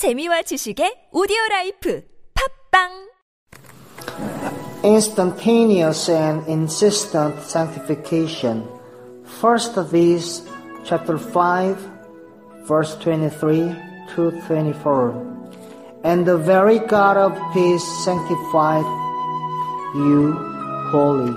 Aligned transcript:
재미와 0.00 0.48
지식의 0.48 1.10
오디오 1.12 1.36
라이프 1.50 2.00
팝빵 2.72 3.12
instantaneous 4.82 6.08
and 6.08 6.40
insistent 6.48 7.36
sanctification. 7.44 8.64
First 9.26 9.76
Thessalonians, 9.76 10.40
chapter 10.88 11.18
5, 11.18 11.76
verse 12.64 12.96
23 13.04 13.76
to 14.16 14.32
24. 14.48 15.12
And 16.02 16.24
the 16.24 16.38
very 16.38 16.78
God 16.78 17.18
of 17.18 17.36
peace 17.52 17.84
sanctified 18.00 18.88
you 19.92 20.32
wholly. 20.88 21.36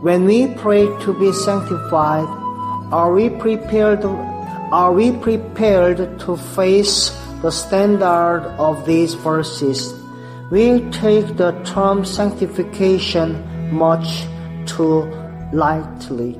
When 0.00 0.24
we 0.24 0.54
pray 0.56 0.88
to 1.04 1.12
be 1.12 1.36
sanctified, 1.36 2.24
are 2.90 3.12
we 3.12 3.28
prepared? 3.28 4.06
Are 4.72 4.90
we 4.90 5.12
prepared 5.12 6.18
to 6.20 6.36
face 6.56 7.12
the 7.42 7.50
standard 7.50 8.42
of 8.58 8.86
these 8.86 9.14
verses? 9.14 9.94
We 10.50 10.80
take 10.90 11.36
the 11.36 11.52
term 11.64 12.04
sanctification 12.04 13.44
much 13.72 14.24
too 14.66 15.02
lightly. 15.52 16.38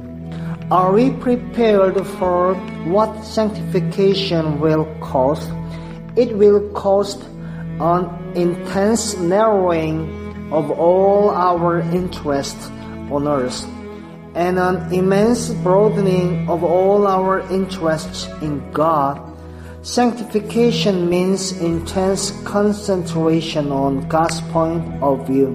Are 0.71 0.93
we 0.93 1.11
prepared 1.11 2.05
for 2.19 2.55
what 2.85 3.25
sanctification 3.25 4.59
will 4.61 4.85
cost? 5.01 5.51
It 6.17 6.37
will 6.37 6.69
cost 6.71 7.23
an 7.81 8.11
intense 8.35 9.17
narrowing 9.17 10.51
of 10.53 10.71
all 10.71 11.31
our 11.31 11.81
interests 11.81 12.69
on 13.11 13.27
earth 13.27 13.67
and 14.35 14.59
an 14.59 14.93
immense 14.93 15.51
broadening 15.65 16.49
of 16.49 16.63
all 16.63 17.07
our 17.07 17.41
interests 17.51 18.27
in 18.43 18.71
God 18.71 19.17
Sanctification 19.87 21.09
means 21.09 21.53
intense 21.53 22.33
concentration 22.43 23.71
on 23.71 24.03
God's 24.09 24.41
point 24.51 24.83
of 25.01 25.29
view. 25.29 25.55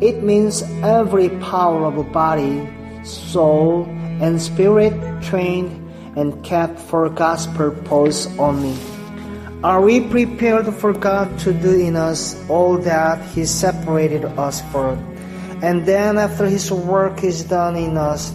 It 0.00 0.22
means 0.22 0.62
every 0.86 1.30
power 1.42 1.84
of 1.86 2.12
body, 2.12 2.62
soul, 3.02 3.82
and 4.22 4.40
spirit 4.40 4.94
trained 5.20 5.74
and 6.14 6.44
kept 6.44 6.78
for 6.78 7.10
God's 7.10 7.48
purpose 7.58 8.28
only. 8.38 8.78
Are 9.64 9.82
we 9.82 9.98
prepared 10.00 10.72
for 10.72 10.92
God 10.92 11.36
to 11.40 11.52
do 11.52 11.74
in 11.74 11.96
us 11.96 12.38
all 12.48 12.78
that 12.86 13.18
He 13.34 13.44
separated 13.44 14.26
us 14.38 14.62
for? 14.70 14.94
And 15.60 15.84
then 15.84 16.18
after 16.18 16.46
His 16.46 16.70
work 16.70 17.24
is 17.24 17.42
done 17.42 17.74
in 17.74 17.98
us, 17.98 18.32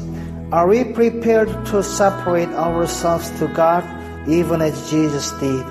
are 0.52 0.68
we 0.68 0.84
prepared 0.84 1.48
to 1.68 1.82
separate 1.82 2.50
ourselves 2.50 3.32
to 3.40 3.48
God 3.48 3.88
even 4.28 4.62
as 4.62 4.90
Jesus 4.90 5.32
did. 5.40 5.66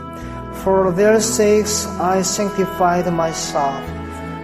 For 0.63 0.93
their 0.93 1.21
sakes 1.21 1.87
I 1.99 2.23
sanctified 2.23 3.11
myself. 3.13 3.81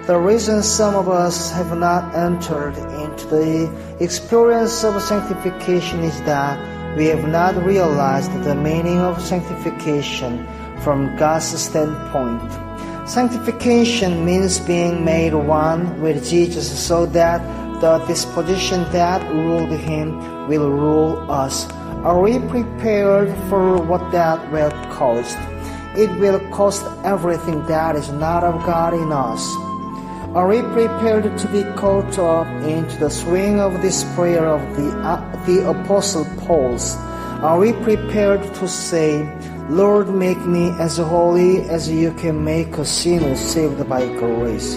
The 0.07 0.19
reason 0.19 0.63
some 0.63 0.95
of 0.95 1.09
us 1.09 1.51
have 1.51 1.77
not 1.77 2.15
entered 2.15 2.77
into 3.03 3.27
the 3.27 3.97
experience 3.99 4.85
of 4.85 5.03
sanctification 5.03 6.01
is 6.05 6.17
that 6.23 6.57
we 6.97 7.07
have 7.07 7.29
not 7.29 7.57
realized 7.65 8.33
the 8.45 8.55
meaning 8.55 8.99
of 8.99 9.21
sanctification 9.21 10.47
from 10.81 11.15
God's 11.17 11.59
standpoint. 11.59 12.51
Sanctification 13.09 14.25
means 14.25 14.61
being 14.61 15.05
made 15.05 15.35
one 15.35 16.01
with 16.01 16.25
Jesus 16.25 16.67
so 16.67 17.05
that 17.07 17.41
the 17.81 17.99
disposition 18.07 18.85
that 18.93 19.21
ruled 19.31 19.71
him 19.71 20.49
will 20.49 20.71
rule 20.71 21.31
us. 21.31 21.67
Are 22.07 22.21
we 22.21 22.39
prepared 22.39 23.35
for 23.51 23.83
what 23.83 24.13
that 24.13 24.53
will 24.53 24.71
cost? 24.95 25.37
It 25.99 26.09
will 26.21 26.39
cost 26.51 26.87
everything 27.03 27.67
that 27.67 27.97
is 27.97 28.13
not 28.13 28.45
of 28.45 28.65
God 28.65 28.95
in 28.95 29.11
us. 29.11 29.43
Are 30.31 30.47
we 30.47 30.63
prepared 30.63 31.37
to 31.37 31.49
be 31.49 31.65
caught 31.75 32.17
up 32.17 32.47
into 32.63 32.97
the 32.99 33.11
swing 33.11 33.59
of 33.59 33.83
this 33.83 34.05
prayer 34.15 34.47
of 34.47 34.63
the, 34.77 34.89
uh, 35.03 35.19
the 35.47 35.69
Apostle 35.69 36.25
Paul's? 36.47 36.95
Are 37.43 37.59
we 37.59 37.73
prepared 37.73 38.55
to 38.55 38.69
say, 38.69 39.27
Lord, 39.69 40.09
make 40.09 40.39
me 40.47 40.71
as 40.79 40.99
holy 40.99 41.63
as 41.63 41.91
you 41.91 42.13
can 42.13 42.45
make 42.45 42.79
a 42.79 42.85
sinner 42.85 43.35
saved 43.35 43.83
by 43.89 44.07
grace? 44.15 44.77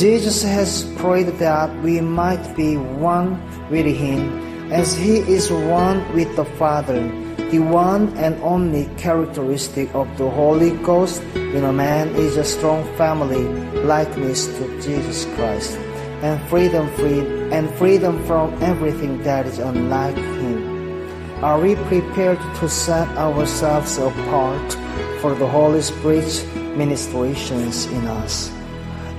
Jesus 0.00 0.42
has 0.42 0.90
prayed 0.96 1.28
that 1.44 1.68
we 1.82 2.00
might 2.00 2.56
be 2.56 2.78
one 2.78 3.36
with 3.68 3.84
Him 3.84 4.43
as 4.72 4.96
he 4.96 5.18
is 5.18 5.50
one 5.50 6.00
with 6.14 6.34
the 6.36 6.44
Father, 6.44 7.02
the 7.50 7.58
one 7.58 8.08
and 8.16 8.34
only 8.42 8.88
characteristic 8.96 9.94
of 9.94 10.08
the 10.18 10.28
Holy 10.28 10.70
Ghost 10.78 11.22
in 11.34 11.64
a 11.64 11.72
man 11.72 12.08
is 12.16 12.36
a 12.36 12.44
strong 12.44 12.82
family 12.96 13.44
likeness 13.84 14.46
to 14.46 14.80
Jesus 14.80 15.26
Christ, 15.36 15.76
and 16.22 16.40
freedom 16.48 16.88
free 16.96 17.20
and 17.52 17.70
freedom 17.74 18.24
from 18.26 18.54
everything 18.62 19.22
that 19.22 19.46
is 19.46 19.58
unlike 19.58 20.16
him. 20.16 20.74
Are 21.44 21.60
we 21.60 21.76
prepared 21.76 22.40
to 22.60 22.68
set 22.68 23.06
ourselves 23.18 23.98
apart 23.98 24.72
for 25.20 25.34
the 25.34 25.46
Holy 25.46 25.82
Spirit's 25.82 26.42
ministrations 26.74 27.86
in 27.86 28.06
us? 28.06 28.50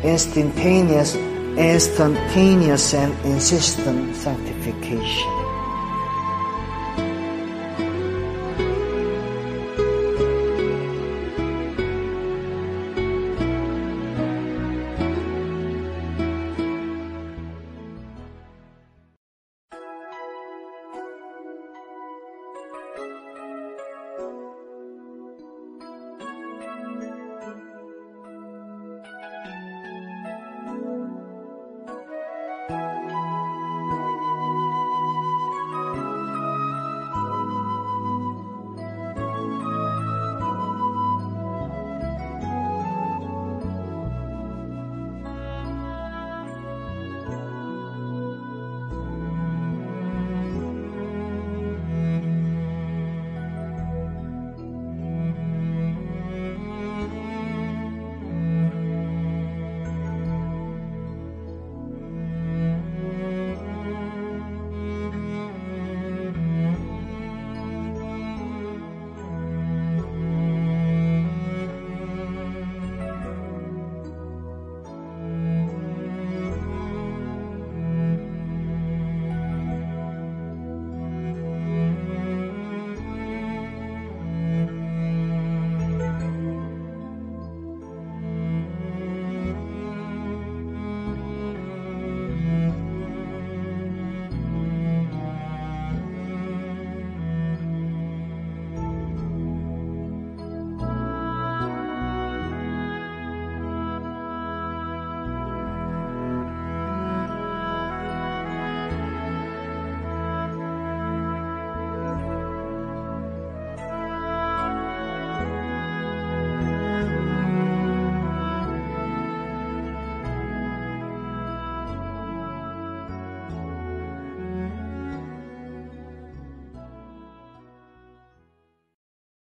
Instantaneous, 0.03 1.15
instantaneous 1.55 2.93
and 2.93 3.13
insistent 3.25 4.15
sanctification. 4.15 5.34